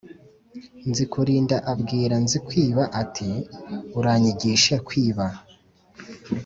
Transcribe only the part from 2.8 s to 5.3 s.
ati: "Uranyigishe kwiba"